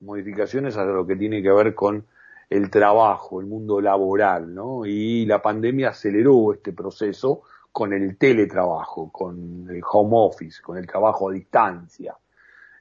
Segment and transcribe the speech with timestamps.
[0.00, 2.04] modificaciones a lo que tiene que ver con
[2.48, 4.86] el trabajo, el mundo laboral, ¿no?
[4.86, 10.86] Y la pandemia aceleró este proceso con el teletrabajo, con el home office, con el
[10.86, 12.16] trabajo a distancia.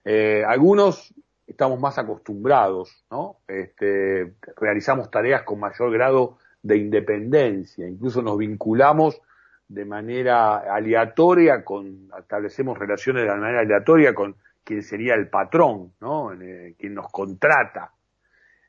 [0.03, 1.13] Eh, algunos
[1.47, 3.37] estamos más acostumbrados, ¿no?
[3.47, 9.21] Este, realizamos tareas con mayor grado de independencia, incluso nos vinculamos
[9.67, 14.35] de manera aleatoria con, establecemos relaciones de manera aleatoria con
[14.65, 16.33] quien sería el patrón, ¿no?
[16.33, 17.91] Eh, quien nos contrata.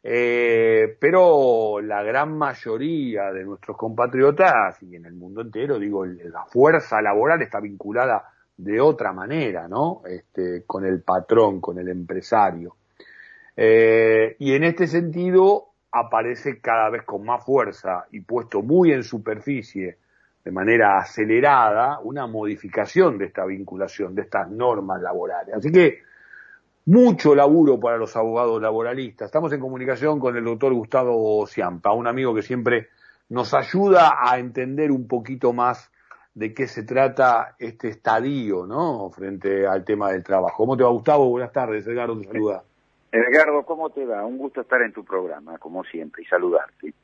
[0.02, 6.44] Eh, pero la gran mayoría de nuestros compatriotas y en el mundo entero, digo, la
[6.44, 8.22] fuerza laboral está vinculada
[8.56, 10.02] de otra manera, ¿no?
[10.06, 12.76] Este, con el patrón, con el empresario.
[13.56, 19.02] Eh, y en este sentido aparece cada vez con más fuerza y puesto muy en
[19.02, 19.96] superficie
[20.46, 25.56] de manera acelerada una modificación de esta vinculación, de estas normas laborales.
[25.56, 26.02] Así que
[26.84, 29.26] mucho laburo para los abogados laboralistas.
[29.26, 32.90] Estamos en comunicación con el doctor Gustavo Ciampa, un amigo que siempre
[33.28, 35.90] nos ayuda a entender un poquito más
[36.32, 39.10] de qué se trata este estadio, ¿no?
[39.10, 40.58] Frente al tema del trabajo.
[40.58, 41.28] ¿Cómo te va, Gustavo?
[41.28, 42.62] Buenas tardes, Edgardo te saluda.
[43.10, 44.24] Edgardo, ¿cómo te va?
[44.24, 46.94] Un gusto estar en tu programa, como siempre, y saludarte.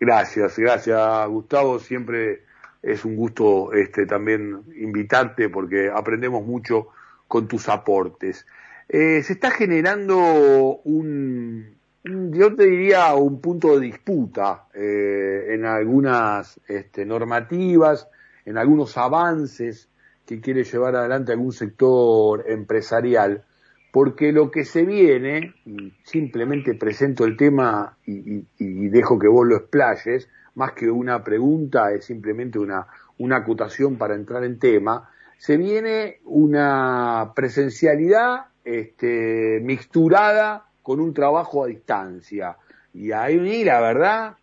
[0.00, 1.78] Gracias, gracias, Gustavo.
[1.78, 2.50] Siempre
[2.82, 6.88] es un gusto este, también invitarte porque aprendemos mucho
[7.28, 8.44] con tus aportes.
[8.88, 16.60] Eh, se está generando un, yo te diría, un punto de disputa eh, en algunas
[16.66, 18.08] este, normativas,
[18.44, 19.88] en algunos avances
[20.26, 23.44] que quiere llevar adelante algún sector empresarial,
[23.92, 25.54] porque lo que se viene,
[26.02, 31.92] simplemente presento el tema y, y dejo que vos lo explayes, más que una pregunta,
[31.92, 32.86] es simplemente una,
[33.18, 41.64] una acotación para entrar en tema, se viene una presencialidad este, mixturada con un trabajo
[41.64, 42.56] a distancia.
[42.94, 44.36] Y ahí la verdad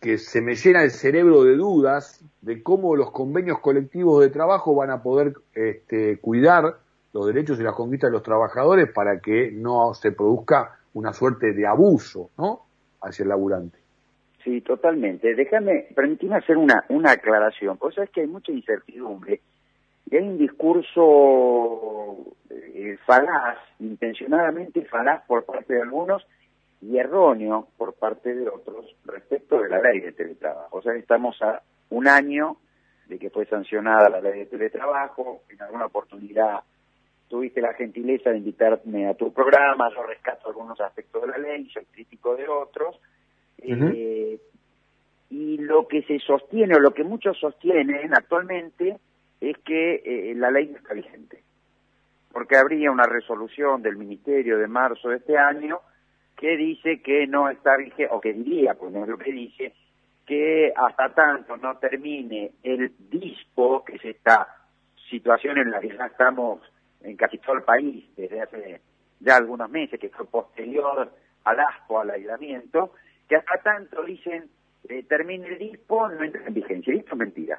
[0.00, 4.74] que se me llena el cerebro de dudas de cómo los convenios colectivos de trabajo
[4.74, 6.78] van a poder este, cuidar
[7.12, 11.52] los derechos y las conquistas de los trabajadores para que no se produzca una suerte
[11.52, 12.62] de abuso ¿no?
[13.00, 13.81] hacia el laburante.
[14.44, 15.34] Sí, totalmente.
[15.34, 17.76] Déjame, permíteme hacer una, una aclaración.
[17.76, 19.40] Pues es que hay mucha incertidumbre
[20.10, 26.26] y hay un discurso eh, falaz, intencionadamente falaz por parte de algunos
[26.80, 30.78] y erróneo por parte de otros respecto de la ley de teletrabajo.
[30.78, 32.56] O sea, estamos a un año
[33.06, 36.60] de que fue sancionada la ley de teletrabajo, en alguna oportunidad
[37.32, 41.66] tuviste la gentileza de invitarme a tu programa, yo rescato algunos aspectos de la ley,
[41.70, 43.00] soy crítico de otros,
[43.62, 44.38] eh,
[45.30, 48.98] y lo que se sostiene, o lo que muchos sostienen actualmente,
[49.40, 51.42] es que eh, la ley no está vigente.
[52.32, 55.80] Porque habría una resolución del Ministerio de marzo de este año
[56.36, 59.72] que dice que no está vigente, o que diría, pues no es lo que dice,
[60.26, 64.48] que hasta tanto no termine el dispo, que es esta
[65.10, 66.60] situación en la que ya estamos
[67.02, 68.80] en casi todo el país desde hace
[69.20, 71.12] ya algunos meses, que fue posterior
[71.44, 72.92] al aspo, al aislamiento,
[73.32, 74.44] que hasta tanto dicen
[74.90, 76.92] eh, termine el dispo, no entra en vigencia.
[76.92, 77.58] Y esto es mentira.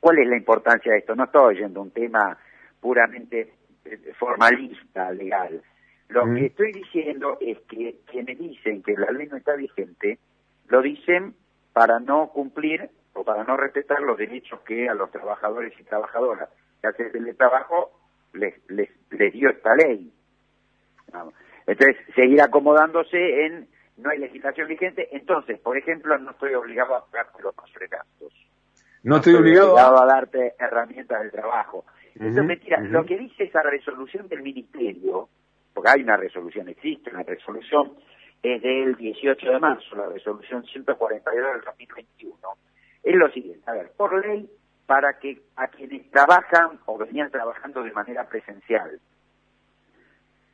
[0.00, 1.14] ¿Cuál es la importancia de esto?
[1.14, 2.36] No estoy oyendo un tema
[2.80, 3.52] puramente
[3.84, 5.62] eh, formalista, legal.
[6.08, 10.18] Lo que estoy diciendo es que quienes dicen que la ley no está vigente,
[10.66, 11.34] lo dicen
[11.72, 16.48] para no cumplir o para no respetar los derechos que a los trabajadores y trabajadoras
[16.80, 17.92] que hacen el trabajo
[18.32, 20.12] les, les, les dio esta ley.
[21.68, 27.06] Entonces, seguir acomodándose en no hay legislación vigente, entonces, por ejemplo, no estoy obligado a
[27.06, 27.54] pagarte los
[27.90, 28.32] gastos.
[29.02, 30.06] No, estoy, obligado, a...
[30.06, 31.84] darte herramientas del trabajo.
[32.14, 32.80] Eso es mentira.
[32.80, 35.28] Lo que dice esa resolución del Ministerio,
[35.72, 37.92] porque hay una resolución, existe una resolución,
[38.42, 42.36] es del 18 de marzo, la resolución 142 del 2021,
[43.02, 44.50] es lo siguiente, a ver, por ley,
[44.86, 48.98] para que a quienes trabajan o venían trabajando de manera presencial,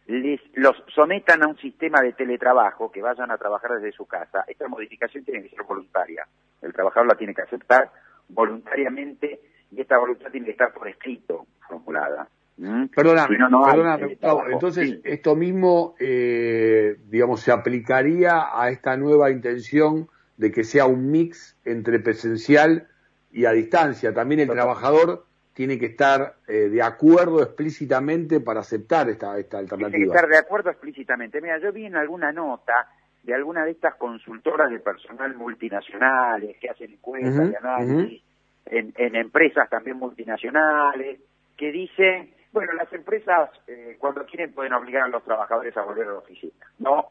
[0.07, 4.45] les, los sometan a un sistema de teletrabajo, que vayan a trabajar desde su casa,
[4.47, 6.27] esta modificación tiene que ser voluntaria.
[6.61, 7.91] El trabajador la tiene que aceptar
[8.29, 9.41] voluntariamente
[9.71, 12.29] y esta voluntad tiene que estar por escrito formulada.
[12.59, 12.87] ¿Mm?
[12.95, 14.19] Perdóname,
[14.51, 21.11] entonces esto mismo, eh, digamos, se aplicaría a esta nueva intención de que sea un
[21.11, 22.89] mix entre presencial
[23.33, 24.13] y a distancia.
[24.13, 29.91] También el trabajador tiene que estar eh, de acuerdo explícitamente para aceptar esta, esta alternativa.
[29.91, 31.41] Tiene que estar de acuerdo explícitamente.
[31.41, 32.89] Mira, yo vi en alguna nota
[33.23, 38.23] de alguna de estas consultoras de personal multinacionales que hacen encuestas y análisis
[38.67, 41.21] en, en, empresas también multinacionales
[41.57, 46.09] que dicen Bueno, las empresas eh, cuando quieren pueden obligar a los trabajadores a volver
[46.09, 46.67] a la oficina.
[46.79, 47.09] No,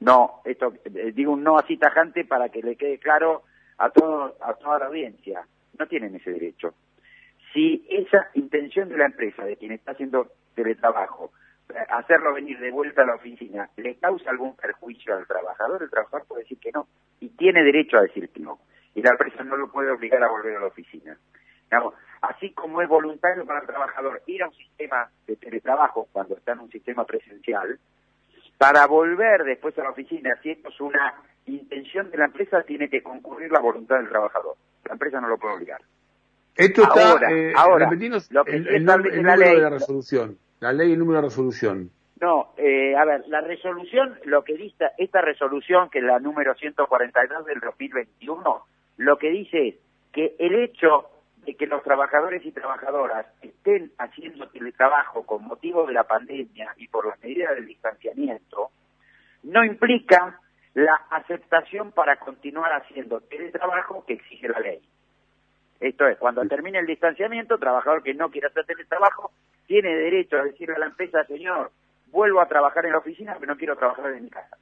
[0.00, 3.42] no, esto eh, digo un no así tajante para que le quede claro
[3.78, 5.46] a todo, a toda la audiencia.
[5.78, 6.74] No tienen ese derecho.
[7.52, 11.32] Si esa intención de la empresa, de quien está haciendo teletrabajo,
[11.70, 15.90] eh, hacerlo venir de vuelta a la oficina, le causa algún perjuicio al trabajador, el
[15.90, 16.86] trabajador puede decir que no
[17.20, 18.58] y tiene derecho a decir que no.
[18.94, 21.16] Y la empresa no lo puede obligar a volver a la oficina.
[22.22, 26.52] Así como es voluntario para el trabajador ir a un sistema de teletrabajo cuando está
[26.52, 27.78] en un sistema presencial,
[28.58, 31.14] para volver después a la oficina, si esto es una
[31.44, 34.56] intención de la empresa, tiene que concurrir la voluntad del trabajador.
[34.84, 35.80] La empresa no lo puede obligar.
[36.56, 37.90] Esto está, ahora, eh, ahora
[38.30, 41.20] lo que el, el, el la ley, de la resolución, la ley y el número
[41.20, 41.90] de resolución.
[42.20, 46.54] No, eh, a ver, la resolución, lo que dice esta resolución, que es la número
[46.54, 48.64] 142 del 2021,
[48.96, 49.74] lo que dice es
[50.12, 51.10] que el hecho
[51.44, 56.88] de que los trabajadores y trabajadoras estén haciendo teletrabajo con motivo de la pandemia y
[56.88, 58.70] por las medidas del distanciamiento,
[59.42, 60.40] no implica
[60.74, 64.80] la aceptación para continuar haciendo teletrabajo que exige la ley.
[65.80, 69.30] Esto es, cuando termine el distanciamiento, trabajador que no quiera hacer teletrabajo
[69.66, 71.70] tiene derecho a decirle a la empresa, señor,
[72.12, 74.56] vuelvo a trabajar en la oficina, pero no quiero trabajar en mi casa.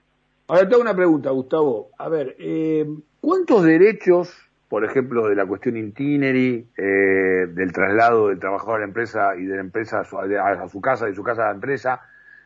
[0.49, 1.91] Ahora tengo una pregunta, Gustavo.
[1.99, 2.87] A ver, eh,
[3.21, 4.45] ¿cuántos derechos
[4.75, 9.45] por ejemplo, de la cuestión intineri, eh, del traslado del trabajador a la empresa y
[9.45, 12.01] de la empresa a su, casa, de su casa a la empresa,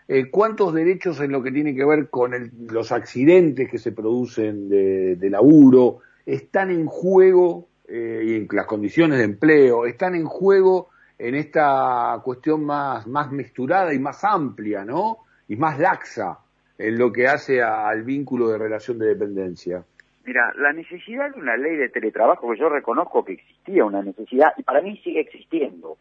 [0.08, 2.32] eh, ¿cuántos derechos en lo que tiene que ver con
[2.70, 9.18] los accidentes que se producen de, laburo están en juego eh, y en las condiciones
[9.18, 15.18] de empleo, están en juego en esta cuestión más, más mezclada y más amplia, ¿no?
[15.48, 16.38] Y más laxa
[16.78, 19.84] en lo que hace al vínculo de relación de dependencia?
[20.24, 24.52] Mira, la necesidad de una ley de teletrabajo, que yo reconozco que existía una necesidad,
[24.56, 25.96] y para mí sigue existiendo.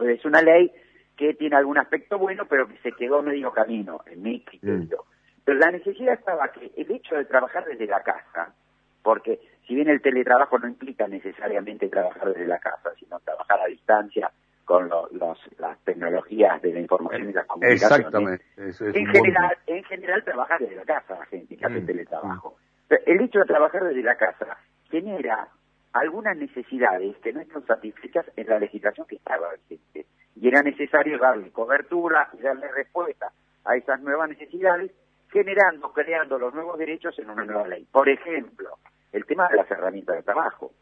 [0.00, 0.70] Es una ley
[1.16, 5.04] que tiene algún aspecto bueno, pero que se quedó medio camino, en mi criterio.
[5.04, 5.42] Mm.
[5.44, 8.54] Pero la necesidad estaba que el hecho de trabajar desde la casa,
[9.02, 13.66] porque si bien el teletrabajo no implica necesariamente trabajar desde la casa, sino trabajar a
[13.66, 14.30] distancia
[14.64, 15.10] con los,
[15.58, 17.92] las tecnologías de la información y las comunicaciones.
[17.92, 18.44] Exactamente.
[18.56, 21.86] en, general, en general trabaja desde la casa la gente que hace mm.
[21.86, 22.56] teletrabajo.
[22.88, 24.58] El hecho de trabajar desde la casa
[24.90, 25.48] genera
[25.92, 30.06] algunas necesidades que no están satisfechas en la legislación que estaba vigente.
[30.36, 33.32] Y era necesario darle cobertura y darle respuesta
[33.64, 34.92] a esas nuevas necesidades,
[35.30, 37.86] generando, creando los nuevos derechos en una nueva ley.
[37.90, 38.78] Por ejemplo,
[39.12, 40.72] el tema de las herramientas de trabajo.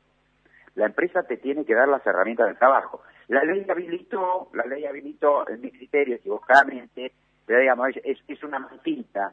[0.74, 3.02] La empresa te tiene que dar las herramientas de trabajo.
[3.28, 7.12] La ley habilitó, la ley habilitó, en mi criterio, equivocadamente,
[7.46, 9.32] pero digamos, es, es una mantita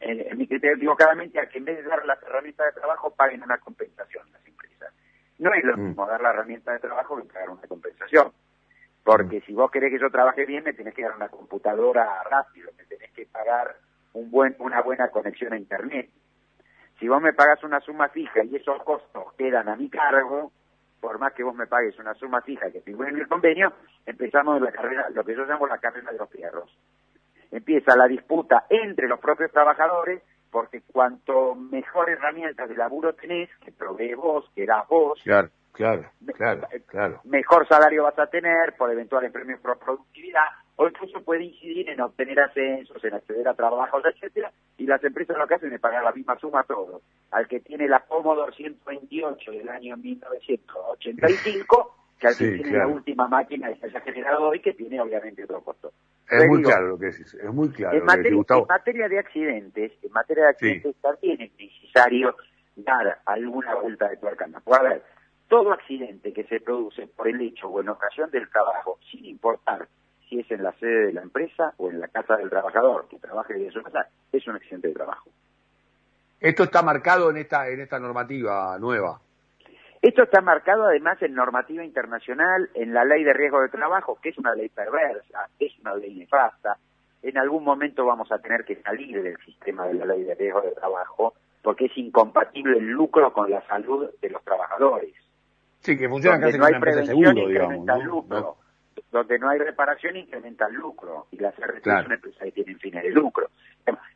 [0.00, 3.42] en, mi criterio equivocadamente, a que en vez de dar las herramientas de trabajo paguen
[3.42, 4.92] una compensación las empresas.
[5.38, 5.80] No es lo mm.
[5.80, 8.32] mismo dar la herramienta de trabajo que pagar una compensación.
[9.02, 9.42] Porque mm.
[9.46, 12.84] si vos querés que yo trabaje bien, me tenés que dar una computadora rápido, me
[12.84, 13.76] tenés que pagar
[14.12, 16.10] un buen, una buena conexión a Internet.
[17.04, 20.50] Si vos me pagas una suma fija y esos costos quedan a mi cargo,
[21.02, 23.74] por más que vos me pagues una suma fija que figure en el convenio,
[24.06, 26.74] empezamos la carrera, lo que yo llamo la carrera de los fierros
[27.50, 33.70] empieza la disputa entre los propios trabajadores, porque cuanto mejor herramientas de laburo tenés, que
[33.70, 37.20] provee vos, que das vos, claro, claro, claro, claro.
[37.24, 42.00] mejor salario vas a tener por eventuales premios por productividad, o incluso puede incidir en
[42.00, 46.02] obtener ascensos, en acceder a trabajos, etcétera, y las empresas lo que hacen es pagar
[46.02, 47.02] la misma suma a todos.
[47.30, 53.28] Al que tiene la Commodore 128 del año 1985, que al que tiene la última
[53.28, 55.92] máquina que se haya generado hoy, que tiene obviamente otro costo.
[56.28, 57.96] Es muy claro lo que decís, es muy claro.
[57.96, 62.34] En, materia, en materia de accidentes, en materia de accidentes también es necesario
[62.76, 64.48] dar alguna vuelta de tuerca.
[64.64, 65.02] Pues, a ver,
[65.48, 69.86] todo accidente que se produce por el hecho o en ocasión del trabajo, sin importar
[70.34, 73.18] si es en la sede de la empresa o en la casa del trabajador que
[73.18, 75.30] trabaje desde su casa, es un accidente de trabajo.
[76.40, 79.20] Esto está marcado en esta en esta normativa nueva.
[80.02, 84.30] Esto está marcado además en normativa internacional, en la ley de riesgo de trabajo, que
[84.30, 86.76] es una ley perversa, es una ley nefasta.
[87.22, 90.60] En algún momento vamos a tener que salir del sistema de la ley de riesgo
[90.60, 95.14] de trabajo porque es incompatible el lucro con la salud de los trabajadores.
[95.78, 98.56] Sí, que funciona donde no hay prevención, incrementa el lucro.
[99.14, 101.28] Donde no hay reparación, incrementa el lucro.
[101.30, 103.48] Y las restricciones pues, ahí tienen fines de lucro.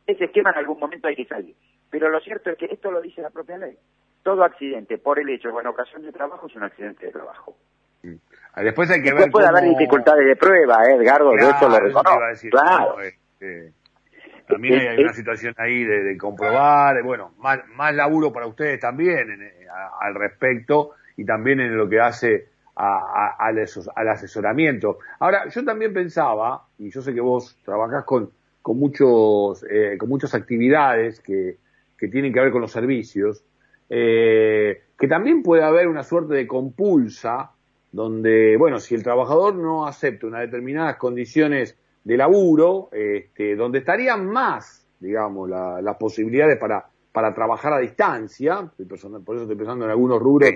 [0.05, 1.55] Ese esquema en algún momento hay que salir.
[1.89, 3.77] Pero lo cierto es que esto lo dice la propia ley
[4.23, 7.55] todo accidente por el hecho o en ocasión de trabajo es un accidente de trabajo.
[8.03, 8.15] Mm.
[8.53, 11.79] Ah, después hay que ver puede haber dificultades de prueba, ¿eh, Edgardo, de eso lo
[11.79, 12.49] reconozco.
[12.51, 13.01] claro.
[13.01, 13.73] Este,
[14.47, 19.27] también hay, una situación ahí de, comprobar, bueno, más, más laburo para ustedes también
[20.01, 22.47] al respecto y también en lo que hace
[22.79, 24.99] al, asesoramiento.
[25.19, 28.31] Ahora, yo también pensaba, y yo sé que vos trabajás con,
[28.61, 31.57] con, muchos, eh, con muchas actividades que,
[31.97, 33.43] que tienen que ver con los servicios,
[33.89, 37.51] eh, que también puede haber una suerte de compulsa
[37.91, 44.25] donde, bueno, si el trabajador no acepta unas determinadas condiciones de laburo, este, donde estarían
[44.27, 50.19] más, digamos, las posibilidades para, para trabajar a distancia, por eso estoy pensando en algunos
[50.19, 50.51] rubros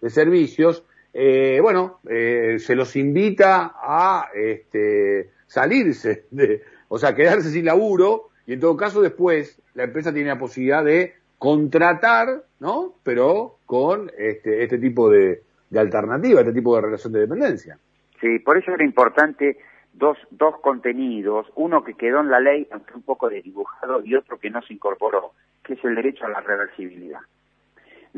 [0.00, 0.84] de servicios,
[1.20, 8.28] eh, bueno, eh, se los invita a este, salirse, de, o sea, quedarse sin laburo,
[8.46, 12.94] y en todo caso después la empresa tiene la posibilidad de contratar, ¿no?
[13.02, 15.42] Pero con este, este tipo de,
[15.76, 17.78] alternativa, este tipo de relación de dependencia.
[18.20, 19.58] Sí, por eso era importante
[19.94, 24.38] dos, dos contenidos, uno que quedó en la ley, aunque un poco desdibujado, y otro
[24.38, 25.32] que no se incorporó,
[25.64, 27.22] que es el derecho a la reversibilidad.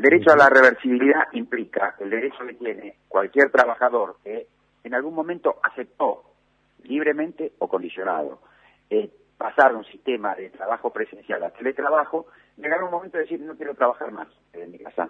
[0.01, 4.47] El derecho a la reversibilidad implica el derecho que tiene cualquier trabajador que
[4.83, 6.23] en algún momento aceptó,
[6.85, 8.39] libremente o condicionado,
[8.89, 12.25] eh, pasar un sistema de trabajo presencial a teletrabajo,
[12.57, 15.07] llegar un momento de decir no quiero trabajar más en mi casa.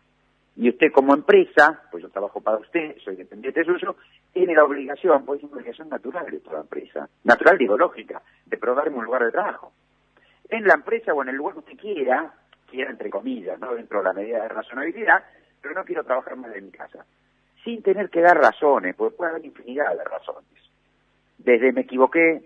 [0.57, 3.95] Y usted como empresa, pues yo trabajo para usted, soy dependiente suyo,
[4.33, 8.57] tiene la obligación, pues es una obligación natural de toda empresa, natural digo lógica, de
[8.57, 9.71] probarme un lugar de trabajo.
[10.49, 12.33] En la empresa o en el lugar que usted quiera,
[12.71, 13.75] quiera entre comillas, ¿no?
[13.75, 15.23] dentro de la medida de razonabilidad,
[15.61, 17.05] pero no quiero trabajar más en mi casa.
[17.63, 20.49] Sin tener que dar razones, porque puede haber infinidad de razones.
[21.37, 22.41] Desde me equivoqué,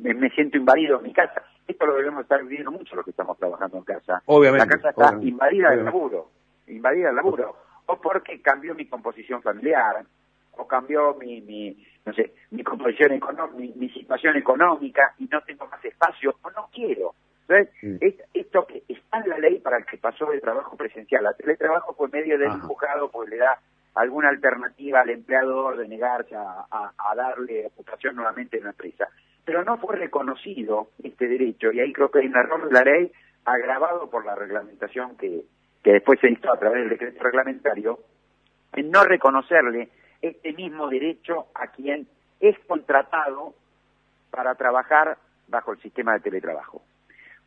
[0.00, 1.42] me siento invadido en mi casa.
[1.66, 4.22] Esto lo debemos estar viviendo mucho los que estamos trabajando en casa.
[4.26, 4.66] Obviamente.
[4.66, 6.30] La casa está invadida del laburo,
[6.66, 7.56] invadida del laburo.
[7.86, 10.04] O porque cambió mi composición familiar,
[10.52, 15.66] o cambió mi, mi no sé, mi composición económica, mi situación económica y no tengo
[15.66, 17.14] más espacio, o no quiero.
[17.48, 18.29] Entonces, en la
[19.50, 23.28] ley para el que pasó de trabajo presencial a teletrabajo fue medio del empujado, pues
[23.28, 23.58] le da
[23.94, 29.08] alguna alternativa al empleador de negarse a, darle ocupación nuevamente en la empresa.
[29.44, 32.84] Pero no fue reconocido este derecho, y ahí creo que hay un error de la
[32.84, 33.12] ley
[33.44, 35.42] agravado por la reglamentación que,
[35.82, 37.98] que después se hizo a través del decreto reglamentario,
[38.74, 39.88] en no reconocerle
[40.22, 42.06] este mismo derecho a quien
[42.38, 43.54] es contratado
[44.30, 46.82] para trabajar bajo el sistema de teletrabajo.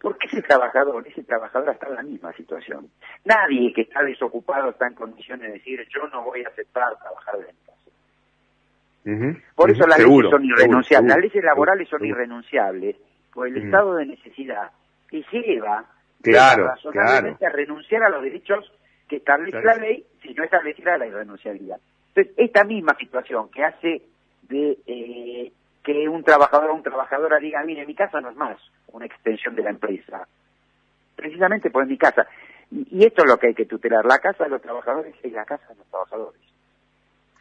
[0.04, 2.90] Porque ese trabajador, ese trabajador está en la misma situación.
[3.24, 7.38] Nadie que está desocupado está en condiciones de decir yo no voy a aceptar trabajar
[7.38, 9.40] de mi casa.
[9.56, 11.10] Por eso las leyes son irrenunciables.
[11.10, 12.98] las leyes laborales son irrenunciables
[13.34, 14.72] por el estado de necesidad
[15.10, 15.86] que lleva
[16.22, 18.74] claro, a renunciar a los derechos
[19.08, 21.80] que establece la ley si no estableciera la irrenunciabilidad.
[22.10, 24.02] Entonces, esta misma situación que hace
[24.50, 25.52] de eh,
[25.84, 29.56] que un trabajador o una trabajadora diga, mire, mi casa no es más una extensión
[29.56, 30.28] de la empresa.
[31.16, 32.26] Precisamente por mi casa.
[32.72, 34.06] Y, esto es lo que hay que tutelar.
[34.06, 36.42] La casa de los trabajadores es la casa de los trabajadores.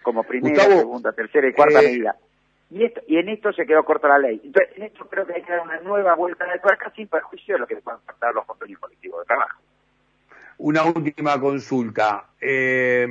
[0.02, 2.16] Como primera, segunda, tercera y cuarta eh, medida.
[2.70, 4.40] Y, esto, y en esto se quedó corta la ley.
[4.42, 7.54] Entonces, en esto creo que hay que dar una nueva vuelta de tuerca sin perjuicio
[7.54, 9.60] de lo que puedan faltar los convenios colectivos de trabajo.
[10.58, 12.24] Una última consulta.
[12.40, 13.06] Eh,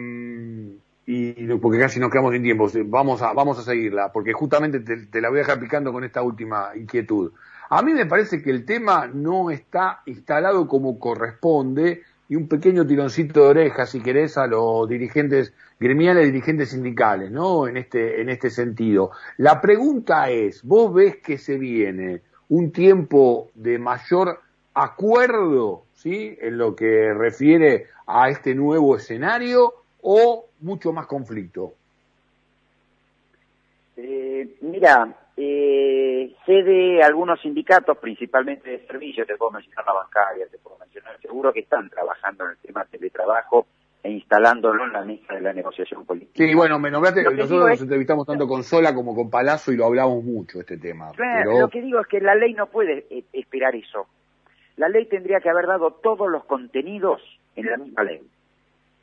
[1.05, 5.21] y porque casi nos quedamos sin tiempo, vamos a, vamos a seguirla, porque justamente te,
[5.21, 7.31] la voy a dejar picando con esta última inquietud.
[7.69, 12.85] A mí me parece que el tema no está instalado como corresponde y un pequeño
[12.85, 17.67] tironcito de oreja, si querés, a los dirigentes gremiales, dirigentes sindicales, ¿no?
[17.67, 19.11] En este, en este sentido.
[19.37, 24.39] La pregunta es, ¿vos ves que se viene un tiempo de mayor
[24.73, 26.37] acuerdo, ¿sí?
[26.39, 31.73] En lo que refiere a este nuevo escenario o mucho más conflicto?
[33.97, 40.47] Eh, mira, eh, sé de algunos sindicatos, principalmente de servicios, te puedo mencionar la bancaria,
[40.49, 43.67] te puedo mencionar seguro que están trabajando en el tema de teletrabajo
[44.03, 46.43] e instalándolo en la mesa de la negociación política.
[46.43, 49.85] Sí, bueno, me nombraste, nosotros nos entrevistamos tanto con Sola como con Palazzo y lo
[49.85, 51.11] hablamos mucho este tema.
[51.45, 54.07] Lo que digo es que la ley no puede eh, esperar eso.
[54.77, 57.21] La ley tendría que haber dado todos los contenidos
[57.55, 58.21] en la misma ley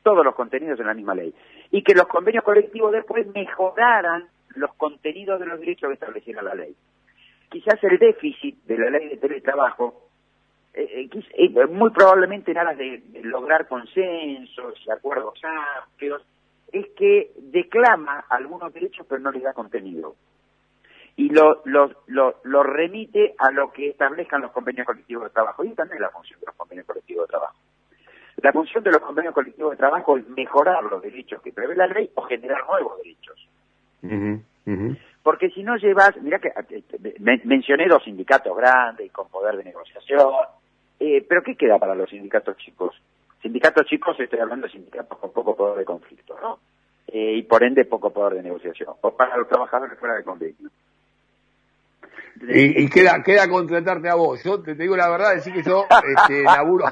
[0.09, 1.31] todos los contenidos en la misma ley.
[1.69, 6.55] Y que los convenios colectivos después mejoraran los contenidos de los derechos que estableciera la
[6.55, 6.75] ley.
[7.47, 10.09] Quizás el déficit de la ley de teletrabajo,
[10.73, 16.23] eh, eh, eh muy probablemente en aras de, lograr consensos y acuerdos amplios,
[16.71, 20.15] es que declama algunos derechos pero no les da contenido.
[21.17, 25.63] Y lo, lo, lo remite a lo que establezcan los convenios colectivos de trabajo.
[25.63, 27.55] Y también la función de los convenios colectivos de trabajo.
[28.41, 31.87] La función de los convenios colectivos de trabajo es mejorar los derechos que prevé la
[31.87, 33.47] ley o generar nuevos derechos.
[35.23, 39.65] Porque si no llevas, mira que eh, mencioné dos sindicatos grandes y con poder de
[39.65, 40.31] negociación,
[40.99, 42.95] eh, pero ¿qué queda para los sindicatos chicos?
[43.41, 46.59] Sindicatos chicos, estoy hablando de sindicatos con poco poder de conflicto, ¿no?
[47.11, 50.69] eh, y por ende poco poder de negociación, o para los trabajadores fuera de convenio.
[52.41, 54.41] Y, y, queda, queda contratarte a vos.
[54.43, 55.85] Yo te, digo la verdad, decir que yo
[56.17, 56.85] este, laburo,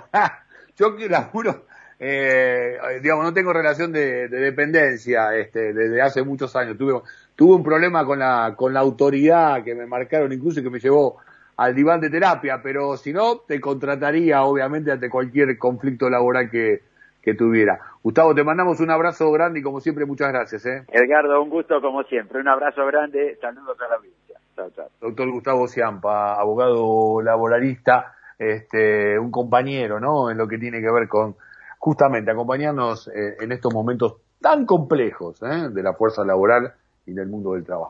[0.77, 1.65] yo laburo,
[1.99, 6.77] eh, digamos, no tengo relación de, de, dependencia este, desde hace muchos años.
[6.77, 7.01] Tuve,
[7.35, 10.79] tuve un problema con la, con la autoridad que me marcaron incluso y que me
[10.79, 11.17] llevó
[11.57, 16.83] al diván de terapia, pero si no, te contrataría obviamente ante cualquier conflicto laboral que,
[17.21, 17.79] que tuviera.
[18.03, 20.65] Gustavo, te mandamos un abrazo grande y como siempre muchas gracias.
[20.67, 20.85] ¿eh?
[20.87, 22.39] Edgardo, un gusto como siempre.
[22.39, 23.37] Un abrazo grande.
[23.41, 24.39] Saludos a la audiencia.
[24.55, 24.87] Chao, chao.
[25.01, 30.29] Doctor Gustavo Ciampa, abogado laboralista, este, un compañero, ¿no?
[30.29, 31.35] En lo que tiene que ver con
[31.79, 35.69] justamente acompañarnos eh, en estos momentos tan complejos ¿eh?
[35.71, 36.73] de la fuerza laboral
[37.05, 37.85] y del mundo del trabajo.